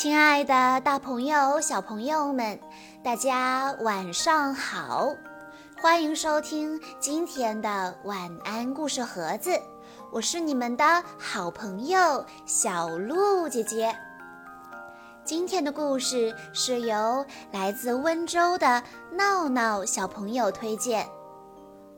[0.00, 2.56] 亲爱的，大朋友、小朋友们，
[3.02, 5.08] 大家晚上好！
[5.82, 9.60] 欢迎收听今天的晚安故事盒子，
[10.12, 10.84] 我是你们的
[11.18, 13.92] 好朋友小鹿姐姐。
[15.24, 18.80] 今天的故事是由来自温州的
[19.10, 21.08] 闹闹小朋友推荐，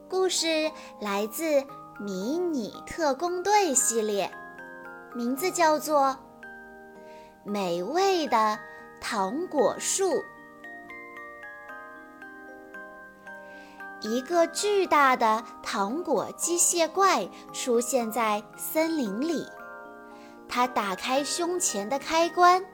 [0.09, 0.73] 故事
[1.03, 1.45] 来自
[1.99, 4.33] 《迷你特工队》系列，
[5.15, 6.17] 名字叫做。
[7.45, 8.59] 美味的
[9.01, 10.23] 糖果树。
[14.03, 19.47] 一个巨大的糖果机械怪出现在森林里，
[20.49, 22.65] 它打开胸前的开关，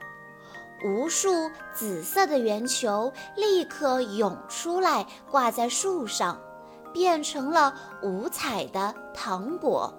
[0.85, 6.39] 无数紫色的圆球立刻涌出来，挂在树上，
[6.93, 9.93] 变成了五彩的糖果。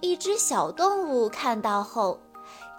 [0.00, 2.18] 一只小动物看到后。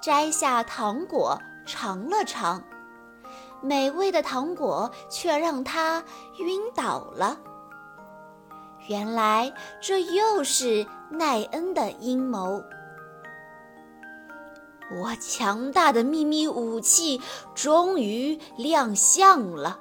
[0.03, 2.61] 摘下糖果尝了尝，
[3.61, 6.03] 美味的糖果却让他
[6.39, 7.39] 晕倒了。
[8.89, 12.61] 原来这又是奈恩的阴谋。
[14.97, 17.21] 我强大的秘密武器
[17.55, 19.79] 终于亮相了，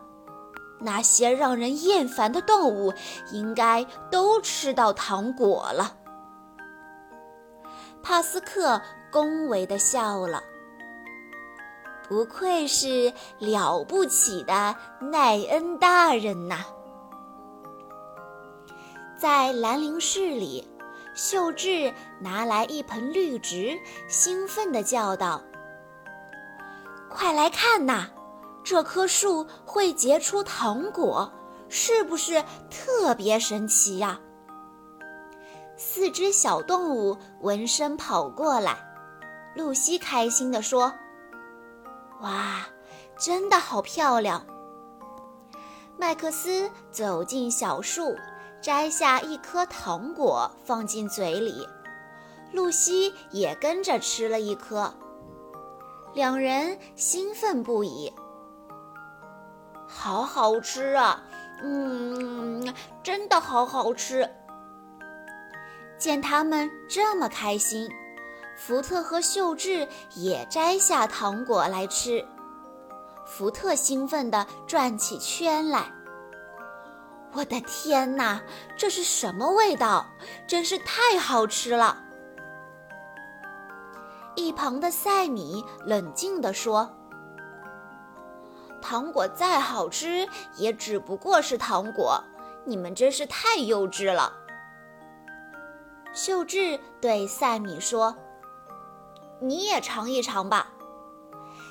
[0.78, 2.94] 那些让人厌烦的动物
[3.32, 5.96] 应该都吃到糖果了。
[8.04, 8.80] 帕斯克。
[9.12, 10.42] 恭维地笑了。
[12.08, 16.64] 不愧是了不起的奈恩大人呐！
[19.16, 20.66] 在兰陵市里，
[21.14, 25.40] 秀智拿来一盆绿植，兴奋地叫道
[27.08, 28.08] ：“快来看呐，
[28.64, 31.30] 这棵树会结出糖果，
[31.68, 34.18] 是不是特别神奇呀？”
[35.76, 38.91] 四只小动物闻声跑过来。
[39.54, 40.94] 露西开心地说
[42.22, 42.66] ：“哇，
[43.18, 44.46] 真的好漂亮！”
[45.98, 48.16] 麦克斯走进小树，
[48.60, 51.68] 摘下一颗糖果放进嘴里，
[52.52, 54.92] 露西也跟着吃了一颗。
[56.14, 58.12] 两人兴奋不已
[59.86, 61.22] ：“好好吃啊！
[61.62, 64.28] 嗯，真的好好吃！”
[65.98, 67.88] 见他们这么开心。
[68.64, 72.24] 福特和秀智也摘下糖果来吃，
[73.26, 75.90] 福特兴奋地转起圈来。
[77.32, 78.40] 我的天哪，
[78.76, 80.06] 这是什么味道？
[80.46, 82.04] 真是太好吃了！
[84.36, 86.88] 一旁的赛米冷静地说
[88.80, 90.24] ：“糖果再好吃，
[90.56, 92.22] 也只不过是糖果，
[92.64, 94.32] 你们真是太幼稚了。”
[96.14, 98.16] 秀智对赛米说。
[99.42, 100.68] 你也尝一尝吧，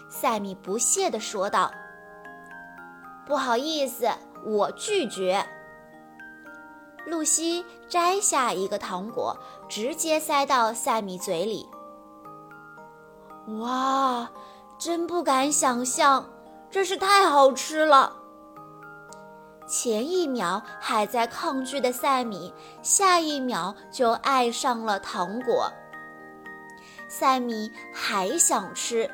[0.09, 1.71] 赛米不屑地说道。
[3.25, 4.09] “不好意思，
[4.43, 5.45] 我拒绝。”
[7.07, 9.37] 露西摘下一个糖果，
[9.69, 11.69] 直接塞到赛米嘴里。
[13.61, 14.29] “哇，
[14.77, 16.29] 真不敢想象，
[16.69, 18.17] 真是太好吃了！”
[19.65, 25.71] 前一秒还在抗拒的赛米，下一秒就爱上了糖果。
[27.11, 29.11] 赛米还想吃，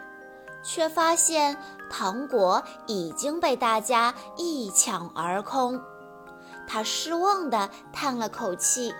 [0.61, 1.57] 却发现
[1.89, 5.81] 糖果已经被大家一抢而空。
[6.67, 8.93] 他失望地叹了口气。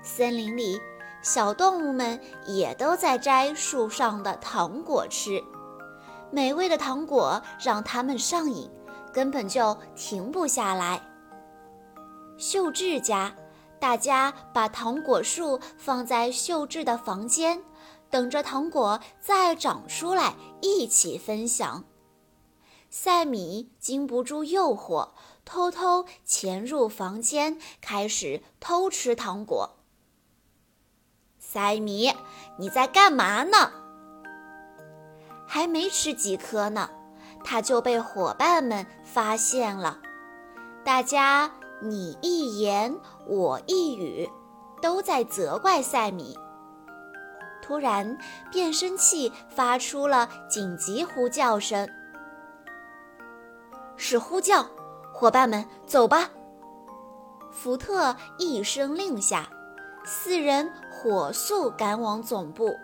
[0.00, 0.80] 森林里，
[1.20, 5.42] 小动物们也都在摘树上的糖果吃，
[6.30, 8.70] 美味的糖果让它们上瘾，
[9.12, 11.02] 根本就停不下来。
[12.36, 13.34] 秀智家。
[13.80, 17.62] 大家把糖果树放在秀智的房间，
[18.10, 21.84] 等着糖果再长出来一起分享。
[22.90, 25.10] 赛米经不住诱惑，
[25.44, 29.76] 偷偷潜入房间，开始偷吃糖果。
[31.38, 32.12] 赛米，
[32.58, 33.70] 你在干嘛呢？
[35.46, 36.90] 还没吃几颗呢，
[37.44, 40.00] 他就被伙伴们发现了。
[40.84, 41.52] 大家。
[41.80, 42.94] 你一言
[43.26, 44.28] 我一语，
[44.82, 46.36] 都在责怪赛米。
[47.62, 48.18] 突然，
[48.50, 51.88] 变声器发出了紧急呼叫声。
[53.96, 54.66] 是呼叫，
[55.12, 56.30] 伙伴们，走吧！
[57.50, 59.48] 福特一声令下，
[60.04, 62.74] 四人火速赶往总部。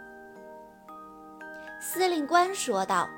[1.80, 3.08] 司令官说道。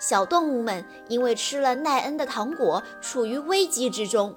[0.00, 4.34] 小动物们因为吃了奈恩的糖果，处于危机之中。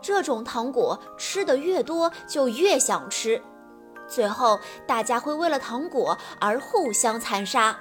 [0.00, 3.42] 这种糖果吃的越多，就越想吃。
[4.06, 7.76] 最后大家会为了糖果而互相残杀。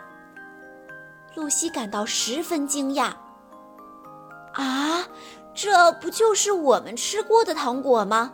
[1.36, 3.14] 露西感到十分惊讶。
[4.54, 5.08] 啊，
[5.54, 8.34] 这不就是我们吃过的糖果吗？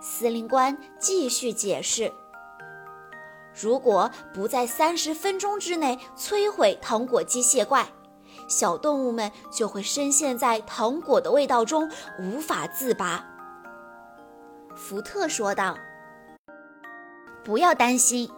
[0.00, 2.12] 司令官继续解释
[3.60, 7.86] ：“如果不在三十分钟之内摧毁糖果机械怪，
[8.48, 11.90] 小动物们就会深陷在糖果的味道中
[12.20, 13.24] 无法自拔。”
[14.76, 15.76] 福特说道
[17.44, 18.30] ：“不要担心，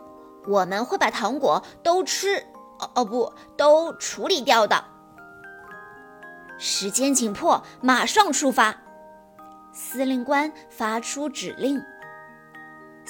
[0.47, 2.37] 我们会把糖果都吃，
[2.79, 4.83] 哦哦不，都处理掉的。”
[6.57, 8.75] 时间紧迫，马上出发！
[9.73, 11.81] 司令官发出指令。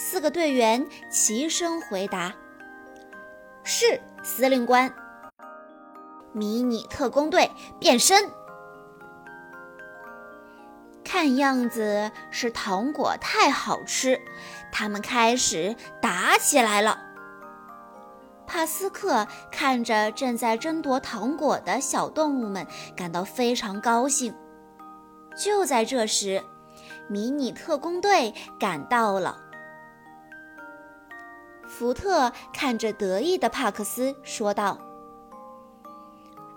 [0.02, 2.34] 四个队员齐声回答
[3.62, 4.90] ：“是，司令官。”
[6.32, 8.30] 迷你特工队变身。
[11.04, 14.18] 看样子是糖果太好吃，
[14.72, 16.98] 他们开始打起来了。
[18.46, 22.66] 帕斯克看着正在争夺糖果的小动物们，
[22.96, 24.34] 感到非常高兴。
[25.36, 26.42] 就在这时，
[27.06, 29.49] 迷你特工队赶到了。
[31.70, 34.76] 福特看着得意的帕克斯说道：“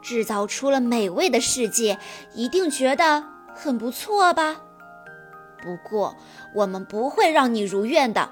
[0.01, 1.99] 制造出了美味的世界，
[2.33, 3.23] 一定觉得
[3.53, 4.61] 很不错吧？
[5.61, 6.15] 不过，
[6.55, 8.27] 我们不会让你如愿的。”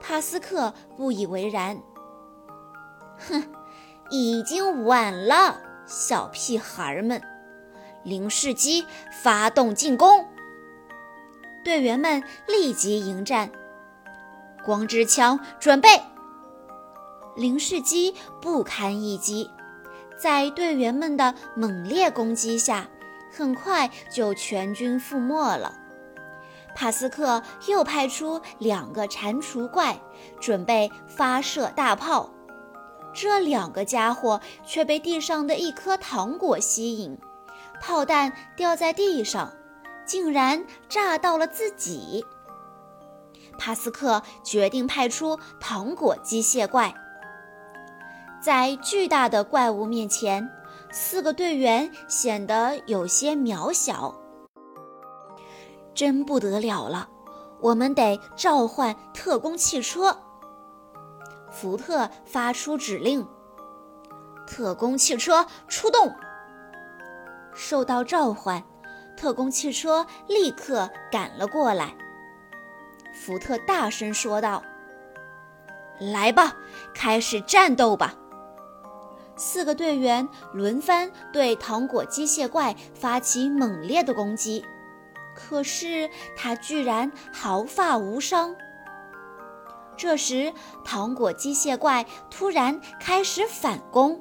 [0.00, 1.82] 帕斯克不以为然。
[3.28, 3.42] 哼，
[4.10, 7.20] 已经晚了，小屁孩们！
[8.04, 10.24] 零式机发动进攻，
[11.64, 13.50] 队员们立即迎战。
[14.68, 15.88] 光之枪准备，
[17.34, 19.50] 零式机不堪一击，
[20.20, 22.86] 在队员们的猛烈攻击下，
[23.32, 25.74] 很快就全军覆没了。
[26.76, 29.98] 帕斯克又派出两个蟾蜍怪，
[30.38, 32.28] 准备发射大炮。
[33.14, 37.16] 这两个家伙却被地上的一颗糖果吸引，
[37.80, 39.50] 炮弹掉在地上，
[40.04, 42.22] 竟然炸到了自己。
[43.58, 46.94] 帕斯克决定派出糖果机械怪。
[48.40, 50.48] 在巨大的怪物面前，
[50.90, 54.14] 四个队员显得有些渺小。
[55.92, 57.08] 真不得了了，
[57.60, 60.16] 我们得召唤特工汽车。
[61.50, 63.26] 福特发出指令
[64.46, 66.14] ：“特工汽车出动！”
[67.52, 68.62] 受到召唤，
[69.16, 71.96] 特工汽车立刻赶了过来。
[73.18, 74.62] 福特大声说道
[75.98, 76.56] ：“来吧，
[76.94, 78.14] 开始战斗吧！”
[79.36, 84.64] 四个队员轮番对糖果机械怪发起猛烈的攻击，
[85.36, 88.56] 可是他居然毫发无伤。
[89.96, 90.52] 这时，
[90.84, 94.20] 糖果机械怪突然开始反攻。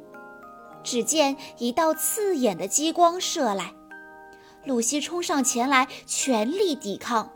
[0.84, 3.74] 只见一道刺眼的激光射来，
[4.64, 7.32] 露西冲上前来，全力抵抗。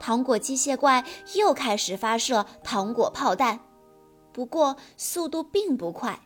[0.00, 1.04] 糖果机械怪
[1.36, 3.60] 又开始发射糖果炮弹，
[4.32, 6.22] 不过速度并不快。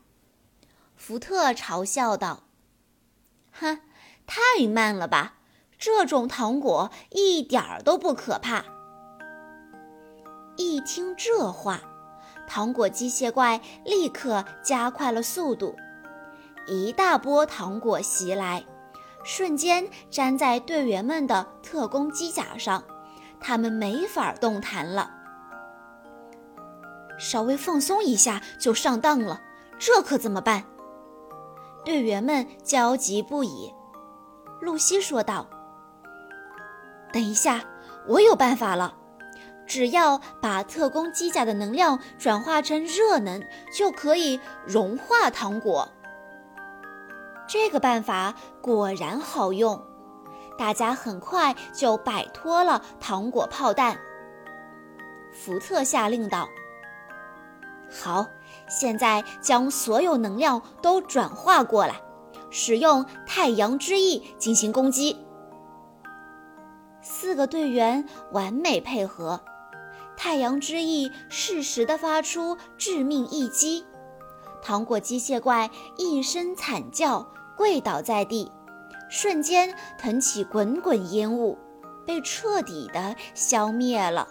[0.96, 2.44] 福特嘲笑道
[3.52, 3.80] ：“哼，
[4.26, 5.34] 太慢了吧！
[5.76, 8.64] 这种糖果一点儿都不可怕。”
[10.56, 11.82] 一听这话，
[12.46, 15.74] 糖果机械怪立刻加快了速度，
[16.68, 18.64] 一大波糖果袭来，
[19.24, 22.84] 瞬间粘在队员们的特工机甲上，
[23.44, 25.10] 他们没法动弹了。
[27.18, 29.42] 稍微放松一下就上当了，
[29.78, 30.64] 这可怎么办？
[31.84, 33.70] 队员们焦急不已。
[34.62, 35.46] 露西说道
[37.12, 37.62] ：“等一下，
[38.08, 38.96] 我有办法了。”
[39.68, 45.88] 只要把特工机甲的能量转化成热能，就可以融化糖果。
[47.46, 49.82] 这个办法果然好用，
[50.56, 53.98] 大家很快就摆脱了糖果炮弹。
[55.32, 56.48] 福特下令道
[57.90, 58.26] ：“好，
[58.68, 62.00] 现在将所有能量都转化过来，
[62.50, 65.16] 使用太阳之翼进行攻击。”
[67.02, 69.40] 四个队员完美配合。
[70.16, 73.84] 太阳之翼适时地发出致命一击，
[74.62, 75.68] 糖果机械怪
[75.98, 78.50] 一声惨叫，跪倒在地，
[79.14, 81.56] 瞬间腾起滚滚烟雾，
[82.04, 84.26] 被彻底的消灭了。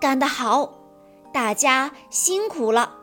[0.00, 0.72] 干得好，
[1.34, 2.94] 大家辛苦了！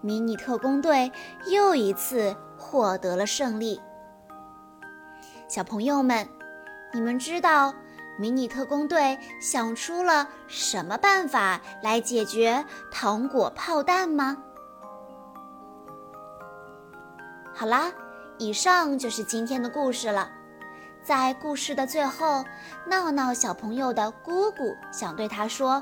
[0.00, 1.12] 迷你特工队
[1.50, 3.78] 又一次获得了胜利。
[5.46, 6.26] 小朋友们，
[6.94, 7.74] 你们知道？
[8.18, 14.38] 迷你特工队想出了什么办法来解决糖果炮弹吗？
[17.62, 17.92] 好啦，
[18.38, 20.28] 以上就是今天的故事了。
[21.00, 22.44] 在故事的最后，
[22.88, 25.80] 闹闹小朋友的姑姑想对他说：“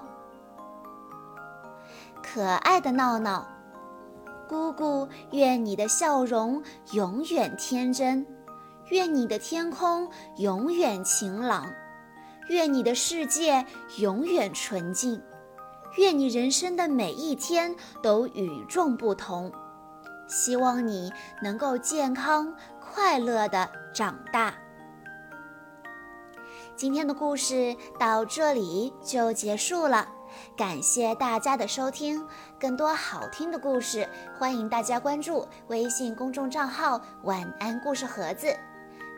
[2.23, 3.49] 可爱的闹闹，
[4.47, 8.27] 姑姑愿你的笑容永远天真，
[8.91, 10.07] 愿你的天空
[10.37, 11.67] 永远晴朗。”
[12.51, 13.65] 愿你的世界
[13.97, 15.23] 永远纯净，
[15.97, 19.51] 愿你人生的每一天都与众不同。
[20.31, 24.55] 希望你能够健康快乐的长大。
[26.77, 30.09] 今天的故事到这里就结束了，
[30.57, 32.27] 感谢大家的收听。
[32.59, 34.09] 更多好听的故事，
[34.39, 38.57] 欢迎大家关注微信公众账号“晚安故事盒子”。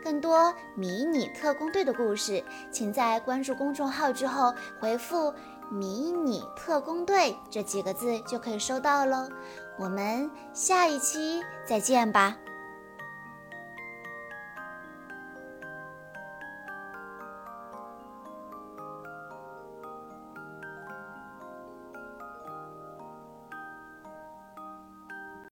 [0.03, 5.33] 更多迷你特工队的故事，请在关注公众号之后回复
[5.71, 9.29] “迷你特工队”这几个字就可以收到喽。
[9.77, 12.37] 我们下一期再见吧。